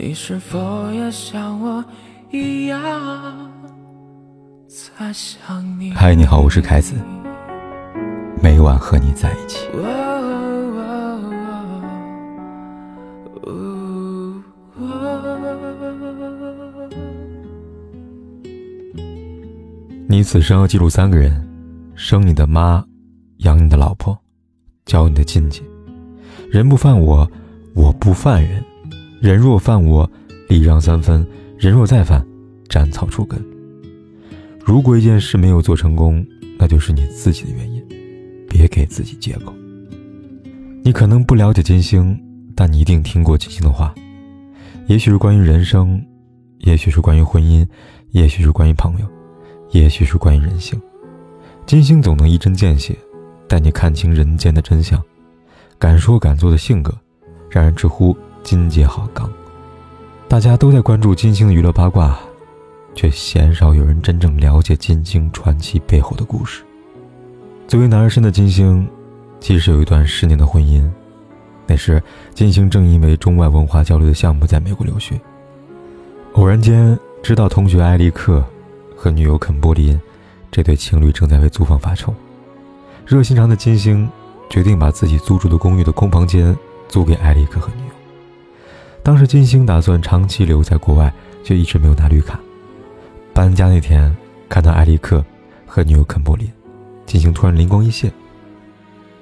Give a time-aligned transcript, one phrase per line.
[0.00, 1.84] 你是否也像我
[2.30, 2.80] 一样
[4.68, 5.90] 在想你？
[5.90, 6.94] 嗨，你好，我是凯子，
[8.40, 9.66] 每晚和你在一起。
[20.08, 21.44] 你此生要记住三个人：
[21.96, 22.84] 生你的妈，
[23.38, 24.16] 养你的老婆，
[24.84, 25.64] 教你的亲戚。
[26.52, 27.28] 人不犯我，
[27.74, 28.64] 我不犯人。
[29.20, 30.08] 人若犯我，
[30.48, 31.26] 礼让三分；
[31.58, 32.24] 人若再犯，
[32.68, 33.44] 斩草除根。
[34.64, 36.24] 如果一件事没有做成功，
[36.56, 37.84] 那就是你自己的原因，
[38.48, 39.52] 别给自己借口。
[40.84, 42.16] 你可能不了解金星，
[42.54, 43.92] 但你一定听过金星的话。
[44.86, 46.00] 也许是关于人生，
[46.58, 47.66] 也许是关于婚姻，
[48.12, 49.06] 也许是关于朋友，
[49.72, 50.80] 也许是关于人性。
[51.66, 52.96] 金星总能一针见血，
[53.48, 55.02] 带你看清人间的真相。
[55.76, 56.96] 敢说敢做的性格，
[57.50, 58.16] 让人直呼。
[58.48, 59.30] 金姐好刚，
[60.26, 62.18] 大家都在关注金星的娱乐八卦，
[62.94, 66.64] 却鲜少有人真正了解金星传奇背后的故事。
[67.66, 68.88] 作为男儿身的金星，
[69.38, 70.90] 其实有一段十年的婚姻。
[71.66, 75.20] 那时，金星正因为中外文化交流的项目在美国留学，
[76.32, 78.42] 偶然间知道同学艾利克
[78.96, 80.00] 和女友肯波林
[80.50, 82.14] 这对情侣正在为租房发愁。
[83.04, 84.08] 热心肠的金星
[84.48, 86.56] 决定把自己租住的公寓的空房间
[86.88, 87.87] 租给艾利克和女友。
[89.08, 91.10] 当时金星打算长期留在国外，
[91.42, 92.38] 却一直没有拿绿卡。
[93.32, 94.14] 搬家那天，
[94.50, 95.24] 看到艾利克
[95.64, 96.46] 和女友肯柏林，
[97.06, 98.12] 金星突然灵光一现。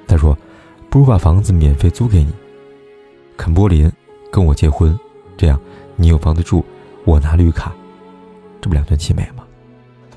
[0.08, 0.36] 他说
[0.90, 2.32] ：“不如把房子免费租给你，
[3.36, 3.88] 肯柏林
[4.28, 4.98] 跟我结婚，
[5.36, 5.56] 这样
[5.94, 6.64] 你有房子住，
[7.04, 7.72] 我拿绿卡，
[8.60, 9.44] 这不两全其美吗？”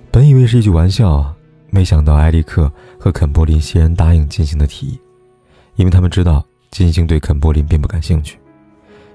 [0.10, 1.32] 本以为是一句玩笑，
[1.70, 5.00] 没想到艾利克和肯柏林欣然答应金星的提议，
[5.76, 8.36] 因为他们知道金星对肯柏林并不感兴趣。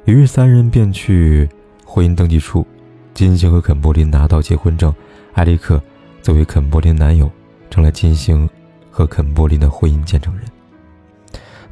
[0.05, 1.49] 于是三人便去
[1.85, 2.67] 婚姻登记处，
[3.15, 4.95] 金星和肯柏林拿到结婚证，
[5.33, 5.83] 艾利克
[6.21, 7.31] 作为肯柏林男友，
[7.71, 8.49] 成了金星
[8.91, 10.45] 和肯柏林的婚姻见证人。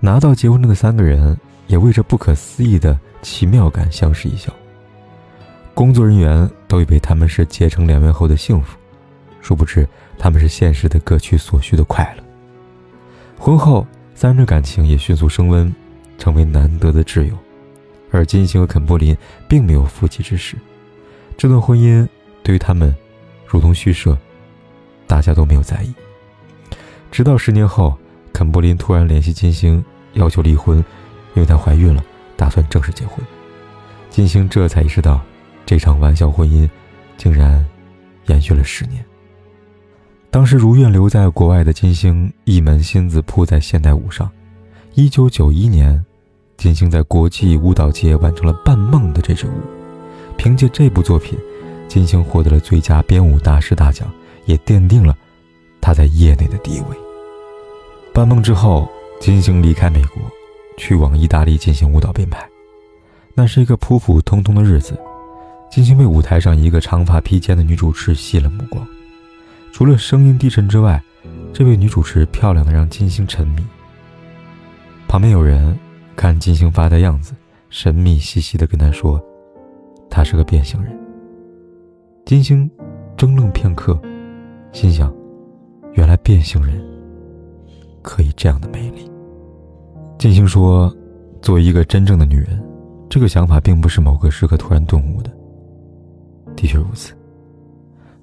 [0.01, 4.51] 拿到结婚证的三个人也为这不可思议的奇妙感相视一笑。
[5.75, 8.79] 工作人员都以为他们是结成两元后的幸福，
[9.43, 9.87] 殊不知
[10.19, 12.25] 他们是现实的各取所需的快乐。
[13.39, 15.73] 婚后，三人的感情也迅速升温，
[16.17, 17.37] 成为难得的挚友。
[18.13, 19.17] 而金星和肯柏林
[19.49, 20.55] 并没有夫妻之实，
[21.37, 22.07] 这段婚姻
[22.43, 22.95] 对于他们
[23.47, 24.17] 如同虚设，
[25.07, 25.93] 大家都没有在意。
[27.11, 27.97] 直到十年后，
[28.31, 30.77] 肯柏林突然联系金星，要求离婚，
[31.35, 32.05] 因为她怀孕了，
[32.37, 33.19] 打算正式结婚。
[34.11, 35.19] 金星这才意识到，
[35.65, 36.69] 这场玩笑婚姻
[37.17, 37.67] 竟然
[38.27, 39.03] 延续了十年。
[40.31, 44.31] 当时如愿留在国外的金星，一门心思扑在现代舞上。
[44.93, 46.05] 一九九一年。
[46.63, 49.51] 金星在国际舞蹈节完成了《半梦》的这支舞，
[50.37, 51.37] 凭借这部作品，
[51.89, 54.09] 金星获得了最佳编舞大师大奖，
[54.45, 55.13] 也奠定了
[55.81, 56.97] 他在业内的地位。
[58.13, 58.89] 《半梦》之后，
[59.21, 60.23] 金星离开美国，
[60.77, 62.49] 去往意大利进行舞蹈编排。
[63.35, 64.97] 那是一个普普通通的日子，
[65.69, 68.87] 金星被舞台上一个长发披肩的女主持吸引了目光。
[69.73, 71.03] 除了声音低沉之外，
[71.53, 73.65] 这位女主持漂亮的让金星沉迷。
[75.09, 75.77] 旁边有人。
[76.15, 77.35] 看金星发呆样子，
[77.69, 79.21] 神秘兮兮地跟他说
[80.11, 80.97] ：“他是个变性人。”
[82.25, 82.71] 金星
[83.17, 83.99] 怔愣片刻，
[84.73, 85.13] 心想
[85.95, 86.81] ：“原来变性人
[88.03, 89.11] 可以这样的美丽。”
[90.19, 90.95] 金星说
[91.43, 92.63] ：“作为一个真正的女人，
[93.09, 95.31] 这个想法并不是某个时刻突然顿悟的。
[96.55, 97.13] 的确如此，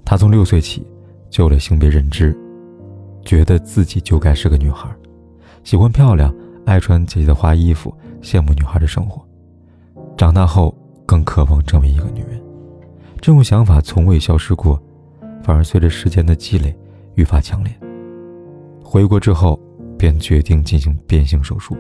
[0.05, 0.85] 她从六岁起
[1.29, 2.37] 就有了性别认知，
[3.25, 4.87] 觉得自己就该是个女孩，
[5.63, 6.33] 喜欢漂亮。”
[6.65, 9.25] 爱穿姐姐的花衣服，羡慕女孩的生活。
[10.15, 10.75] 长大后
[11.05, 12.39] 更渴望成为一个女人，
[13.21, 14.79] 这种想法从未消失过，
[15.41, 16.77] 反而随着时间的积累
[17.15, 17.73] 愈发强烈。
[18.83, 19.59] 回国之后，
[19.97, 21.75] 便决定进行变性手术。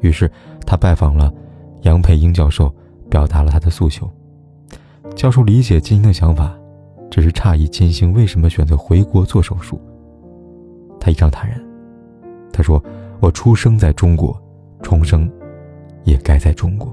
[0.00, 0.30] 于是
[0.66, 1.32] 他拜访了
[1.82, 2.74] 杨培英教授，
[3.08, 4.10] 表达了他的诉求。
[5.14, 6.52] 教授理解金星的想法，
[7.10, 9.80] 只是诧异金星为什么选择回国做手术。
[10.98, 11.58] 他异常坦然，
[12.52, 12.82] 他说。
[13.22, 14.36] 我出生在中国，
[14.82, 15.30] 重生
[16.02, 16.92] 也该在中国。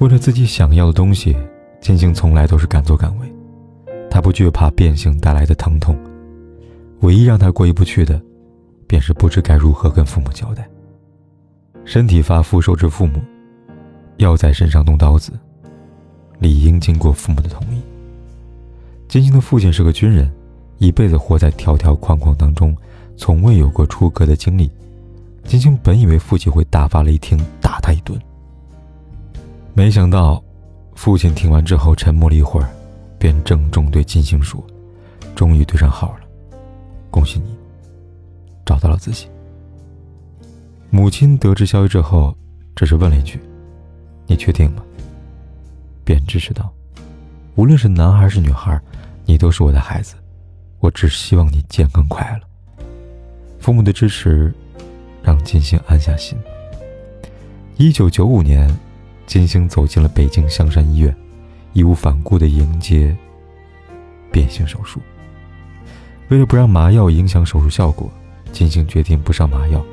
[0.00, 1.36] 为了自己想要的东西，
[1.80, 3.32] 金星从来都是敢作敢为。
[4.10, 5.96] 他不惧怕变性带来的疼痛，
[7.02, 8.20] 唯一让他过意不去的，
[8.88, 10.68] 便是不知该如何跟父母交代。
[11.84, 13.20] 身体发肤受之父母，
[14.16, 15.30] 要在身上动刀子，
[16.40, 17.80] 理应经过父母的同意。
[19.06, 20.28] 金星的父亲是个军人，
[20.78, 22.76] 一辈子活在条条框框当中。
[23.20, 24.70] 从未有过出格的经历，
[25.44, 28.18] 金星本以为父亲会大发雷霆打他一顿，
[29.74, 30.42] 没想到，
[30.94, 32.70] 父亲听完之后沉默了一会儿，
[33.18, 34.64] 便郑重对金星说
[35.36, 36.20] ：“终于对上号了，
[37.10, 37.54] 恭喜你，
[38.64, 39.28] 找到了自己。”
[40.88, 42.34] 母亲得知消息之后，
[42.74, 43.38] 只是问了一句
[44.26, 44.82] ：“你确定吗？”
[46.04, 46.72] 便支持道
[47.54, 48.80] ：“无论是男孩是女孩，
[49.26, 50.14] 你都是我的孩子，
[50.78, 52.40] 我只希望你健康快乐。”
[53.60, 54.52] 父母的支持，
[55.22, 56.36] 让金星安下心。
[57.76, 58.74] 一九九五年，
[59.26, 61.14] 金星走进了北京香山医院，
[61.74, 63.14] 义无反顾地迎接
[64.32, 64.98] 变性手术。
[66.28, 68.10] 为了不让麻药影响手术效果，
[68.50, 69.84] 金星决定不上麻药。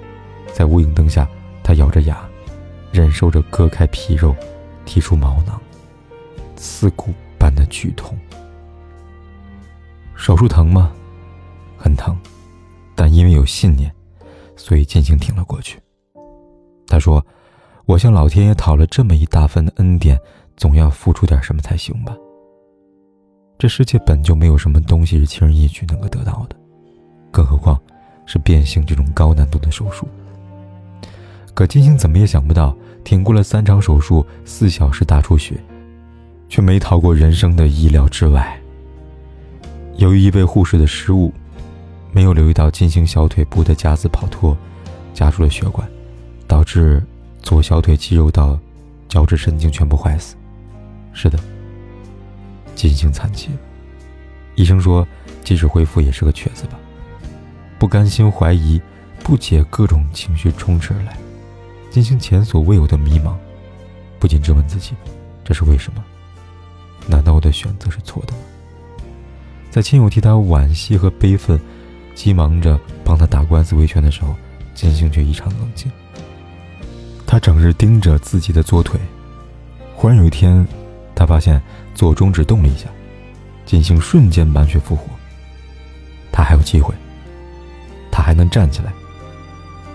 [0.54, 1.28] 在无影灯下，
[1.62, 2.18] 他咬着牙，
[2.92, 4.34] 忍受着割开皮肉、
[4.86, 5.60] 剔出毛囊、
[6.56, 8.18] 刺骨般的剧痛。
[10.16, 10.92] 手术疼吗？
[11.78, 12.18] 很疼，
[12.98, 13.94] 但因为有信念，
[14.56, 15.80] 所以金星挺了过去。
[16.88, 17.24] 他说
[17.86, 20.20] ：“我向老天爷讨了这么一大份的恩典，
[20.56, 22.18] 总要付出点什么才行吧？
[23.60, 26.56] 这世界本就没有什么东西是轻而易举能够得到的，
[27.32, 27.80] 更何况
[28.26, 30.08] 是变性这种高难度的手术。”
[31.54, 35.56] 可金星怎么也想不到，挺过了三场手术、四小时大出血，
[36.50, 38.60] 却没逃过人生的意料之外。
[39.98, 41.32] 由于一位护士的失误，
[42.18, 44.58] 没有留意到金星小腿部的夹子跑脱，
[45.14, 45.88] 夹住了血管，
[46.48, 47.00] 导致
[47.44, 48.60] 左小腿肌肉到
[49.08, 50.36] 脚趾神经全部坏死。
[51.14, 51.38] 是的，
[52.74, 53.50] 金星残疾。
[54.56, 55.08] 医生说，
[55.44, 56.80] 即使恢复也是个瘸子吧。
[57.78, 58.81] 不甘心、怀疑、
[59.24, 61.16] 不解，各种情绪充斥而来。
[61.92, 63.36] 金星前所未有的迷茫，
[64.18, 64.96] 不禁质问自己：
[65.46, 66.04] 这是为什么？
[67.08, 68.40] 难道我的选择是错的吗？
[69.69, 71.60] 在亲友替他惋惜和悲愤，
[72.18, 74.36] 急忙着帮他打官司维权的时候，
[74.74, 75.90] 金星却异常冷静。
[77.28, 79.00] 他整日盯着自己的左腿，
[79.96, 80.68] 忽然有一天，
[81.14, 81.62] 他发现
[81.94, 82.88] 左中指动了一下，
[83.68, 85.04] 金星瞬间满血复活。
[86.31, 86.92] 他还有机会，
[88.12, 88.92] 他还能站起来，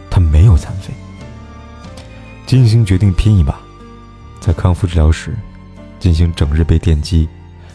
[0.08, 0.94] 他没有残废。
[2.46, 3.58] 金星决定拼一把，
[4.40, 5.34] 在康复治疗时，
[5.98, 7.28] 金星整日被电击，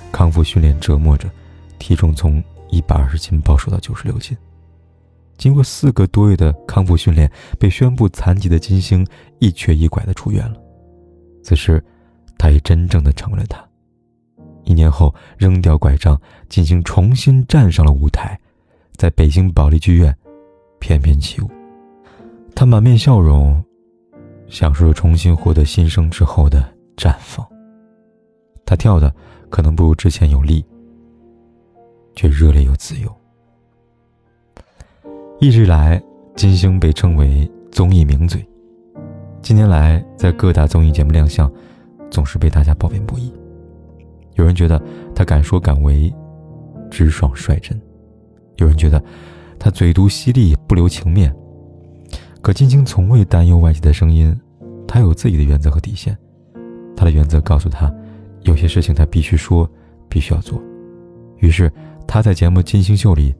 [0.09, 1.29] 康复训练折磨着，
[1.79, 4.37] 体重从一百二十斤暴瘦到九十六斤。
[5.37, 9.05] 经过四个多月的康复训练，被宣布残疾的金星
[9.39, 10.59] 一瘸一拐的出院了。
[11.43, 11.83] 此时，
[12.37, 13.63] 他也真正的成为了他。
[14.63, 16.19] 一年后，扔掉拐杖，
[16.49, 18.39] 金星重新站上了舞台，
[18.95, 20.15] 在北京保利剧院
[20.79, 21.49] 翩翩起舞。
[22.55, 23.63] 他满面笑容。
[24.49, 26.63] 享受着重新获得新生之后的
[26.95, 27.45] 绽放。
[28.65, 29.13] 他跳的
[29.49, 30.65] 可能不如之前有力，
[32.17, 33.15] 却热烈又自由。
[35.39, 36.01] 一直以来，
[36.35, 38.43] 金星被称为综艺名嘴。
[39.39, 41.49] 近年来，在各大综艺节目亮相，
[42.09, 43.31] 总是被大家褒贬不一。
[44.33, 44.81] 有人觉得
[45.13, 46.11] 他敢说敢为，
[46.89, 47.77] 直爽率真；
[48.55, 49.01] 有人觉得
[49.59, 51.31] 他嘴毒犀利，不留情面。
[52.41, 54.35] 可金星从未担忧外界的声音，
[54.87, 56.17] 他有自己的原则和底线。
[56.95, 57.93] 他的原则告诉他，
[58.41, 59.69] 有些事情他必须说，
[60.09, 60.59] 必须要做。
[61.37, 61.71] 于是
[62.07, 63.35] 他在节目《金星秀》里，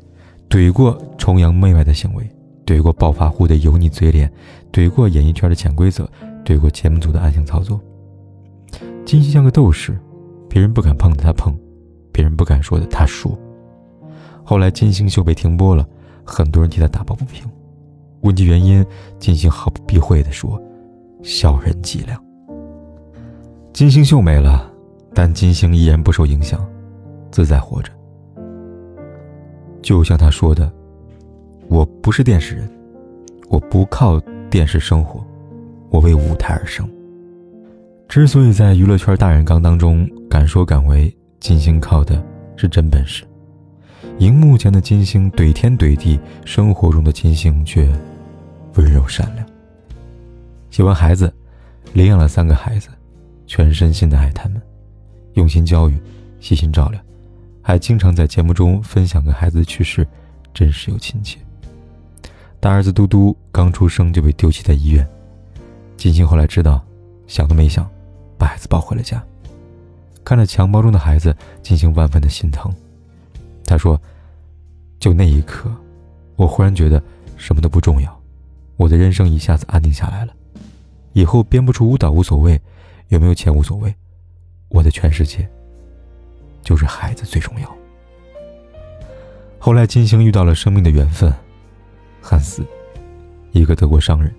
[0.50, 2.30] 怼过崇洋媚外的行为，
[2.66, 4.32] 怼过暴发户的油腻嘴脸，
[4.72, 6.08] 怼过演艺圈的潜规则，
[6.44, 7.80] 怼过节目组的暗箱操作。
[9.06, 9.98] 金星像个斗士，
[10.50, 11.58] 别人不敢碰的他碰，
[12.12, 13.38] 别人不敢说的他说。
[14.44, 15.88] 后来《金星秀》被停播了，
[16.26, 17.50] 很多人替他打抱不平。
[18.22, 18.86] 问及原因，
[19.18, 20.62] 金星毫不避讳地说
[21.24, 22.20] ：“小人伎俩。”
[23.72, 24.70] 金星秀没了，
[25.14, 26.68] 但金星依然不受影响，
[27.32, 27.92] 自在活着。
[29.88, 30.70] 就像他说的
[31.70, 32.70] ：“我不是电视人，
[33.48, 35.26] 我不靠电视生活，
[35.90, 36.86] 我为舞台而生。”
[38.10, 42.22] 之所以在娱乐圈大染缸当中敢说敢为，金星靠的
[42.58, 43.24] 是真本事。
[44.18, 47.90] 荧幕前的金星怼天怼地，生活中的金星却
[48.76, 49.48] 温柔善良。
[50.70, 51.34] 喜欢孩子，
[51.94, 52.90] 领养了三个孩子，
[53.46, 54.62] 全身心的爱他们，
[55.36, 55.98] 用心教育，
[56.42, 57.00] 细心照料，
[57.68, 60.08] 还经常在节目中分享跟孩子的趣事，
[60.54, 61.38] 真实又亲切。
[62.62, 65.06] 大儿子嘟嘟刚出生就被丢弃在医院，
[65.98, 66.82] 金星后来知道，
[67.28, 67.86] 想都没想，
[68.38, 69.22] 把孩子抱回了家。
[70.24, 72.74] 看着襁褓中的孩子，金星万分的心疼。
[73.66, 74.02] 他说
[74.98, 75.70] ：“就那一刻，
[76.38, 77.04] 我忽然觉得
[77.36, 78.18] 什么都不重要，
[78.78, 80.34] 我的人生一下子安定下来了。
[81.12, 82.62] 以后编不出舞蹈无所谓，
[83.10, 83.94] 有没有钱无所谓，
[84.70, 85.46] 我的全世界
[86.68, 87.78] 就是孩子最重要。”
[89.58, 91.34] 后来，金星遇到了生命的缘分，
[92.22, 92.62] 汉斯，
[93.54, 94.36] 一个德国商人，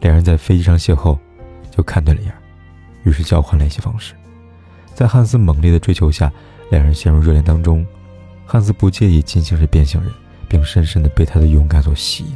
[0.00, 1.16] 两人在飞机上邂逅，
[1.70, 2.34] 就看对了眼，
[3.04, 4.12] 于是交换联系方式。
[4.92, 6.32] 在汉斯猛烈的追求下，
[6.68, 7.86] 两人陷入热恋当中。
[8.44, 10.12] 汉斯不介意金星是变性人，
[10.48, 12.32] 并深深的被她的勇敢所吸引。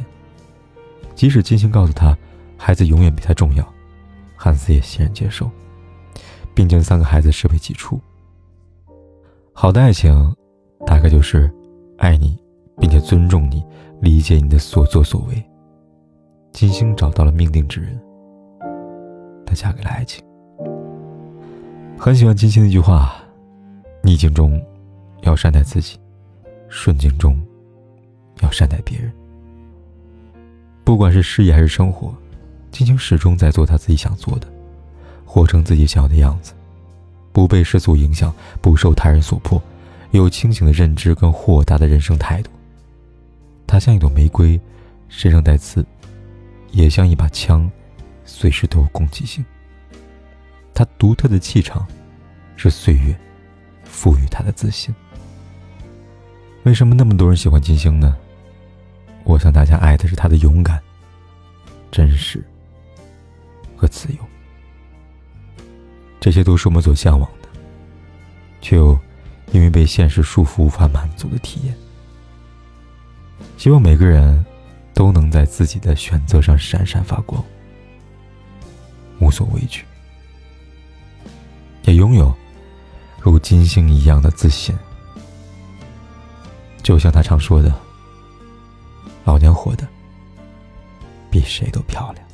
[1.15, 2.17] 即使金星告诉他，
[2.57, 3.73] 孩子永远比他重要，
[4.37, 5.51] 汉斯也欣然接受，
[6.53, 8.01] 并将三个孩子视为己出。
[9.53, 10.35] 好的爱情，
[10.85, 11.51] 大概就是
[11.97, 12.37] 爱你，
[12.79, 13.63] 并且尊重你，
[14.01, 15.43] 理解你的所作所为。
[16.51, 17.99] 金星找到了命定之人，
[19.45, 20.23] 她嫁给了爱情。
[21.97, 23.13] 很喜欢金星的一句话
[24.01, 24.59] ：“逆境中
[25.21, 25.99] 要善待自己，
[26.67, 27.37] 顺境中
[28.41, 29.11] 要善待别人。”
[30.83, 32.13] 不管是事业还是生活，
[32.71, 34.47] 金星始终在做他自己想做的，
[35.25, 36.53] 活成自己想要的样子，
[37.31, 39.61] 不被世俗影响，不受他人所迫，
[40.11, 42.49] 有清醒的认知跟豁达的人生态度。
[43.65, 44.59] 他像一朵玫瑰，
[45.07, 45.85] 身上带刺，
[46.71, 47.69] 也像一把枪，
[48.25, 49.43] 随时都有攻击性。
[50.73, 51.87] 他独特的气场，
[52.55, 53.17] 是岁月
[53.83, 54.93] 赋予他的自信。
[56.63, 58.15] 为什么那么多人喜欢金星呢？
[59.23, 60.81] 我想大家爱的是他的勇敢、
[61.91, 62.43] 真实
[63.75, 64.17] 和自由，
[66.21, 67.49] 这些都是我们所向往的，
[68.61, 68.97] 却又
[69.51, 71.75] 因为被现实束缚无法满足的体验。
[73.57, 74.45] 希望每个人
[74.93, 77.43] 都能在自己的选择上闪闪发光，
[79.19, 79.83] 无所畏惧，
[81.83, 82.33] 也拥有
[83.19, 84.73] 如金星一样的自信。
[86.81, 87.73] 就像他常说的。
[89.23, 89.87] 老娘活的
[91.29, 92.30] 比谁都漂亮。